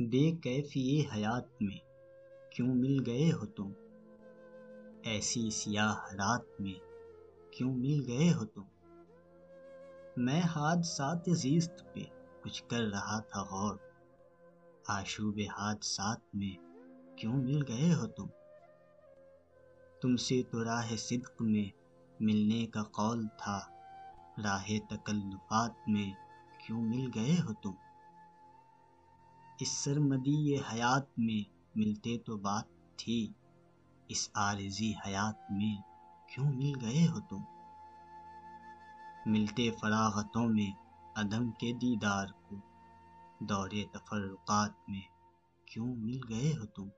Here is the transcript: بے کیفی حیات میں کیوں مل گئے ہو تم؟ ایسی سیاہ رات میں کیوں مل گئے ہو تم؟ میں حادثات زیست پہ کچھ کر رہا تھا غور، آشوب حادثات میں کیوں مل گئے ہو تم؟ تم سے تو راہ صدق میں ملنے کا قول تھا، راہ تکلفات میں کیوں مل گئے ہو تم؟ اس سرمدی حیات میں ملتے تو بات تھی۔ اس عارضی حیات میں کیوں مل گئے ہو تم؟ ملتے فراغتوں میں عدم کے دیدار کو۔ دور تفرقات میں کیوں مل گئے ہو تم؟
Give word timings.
بے 0.00 0.32
کیفی 0.32 1.00
حیات 1.00 1.62
میں 1.62 1.78
کیوں 2.50 2.74
مل 2.74 3.02
گئے 3.06 3.32
ہو 3.32 3.46
تم؟ 3.46 3.72
ایسی 5.02 5.50
سیاہ 5.50 5.96
رات 6.14 6.60
میں 6.60 6.78
کیوں 7.50 7.74
مل 7.74 8.04
گئے 8.06 8.32
ہو 8.32 8.44
تم؟ 8.44 8.62
میں 10.16 10.40
حادثات 10.40 11.18
زیست 11.26 11.94
پہ 11.94 12.04
کچھ 12.42 12.62
کر 12.68 12.82
رہا 12.82 13.20
تھا 13.20 13.42
غور، 13.42 13.76
آشوب 14.86 15.40
حادثات 15.58 16.34
میں 16.34 16.54
کیوں 17.16 17.32
مل 17.32 17.62
گئے 17.68 17.94
ہو 17.94 18.06
تم؟ 18.06 18.26
تم 20.00 20.16
سے 20.16 20.42
تو 20.50 20.64
راہ 20.64 20.96
صدق 20.96 21.42
میں 21.42 21.68
ملنے 22.20 22.66
کا 22.66 22.82
قول 22.82 23.26
تھا، 23.38 23.60
راہ 24.44 24.68
تکلفات 24.90 25.88
میں 25.88 26.12
کیوں 26.66 26.82
مل 26.82 27.10
گئے 27.14 27.36
ہو 27.44 27.52
تم؟ 27.52 27.87
اس 29.60 29.68
سرمدی 29.68 30.56
حیات 30.56 31.18
میں 31.18 31.50
ملتے 31.74 32.18
تو 32.18 32.36
بات 32.36 32.64
تھی۔ 32.96 33.32
اس 34.08 34.30
عارضی 34.34 34.92
حیات 35.06 35.52
میں 35.52 35.82
کیوں 36.28 36.52
مل 36.52 36.72
گئے 36.80 37.08
ہو 37.08 37.20
تم؟ 37.20 37.42
ملتے 39.26 39.70
فراغتوں 39.70 40.48
میں 40.48 40.70
عدم 41.16 41.50
کے 41.50 41.72
دیدار 41.72 42.26
کو۔ 42.26 42.56
دور 43.40 43.70
تفرقات 43.92 44.88
میں 44.88 45.00
کیوں 45.66 45.96
مل 45.96 46.20
گئے 46.28 46.52
ہو 46.52 46.66
تم؟ 46.66 46.88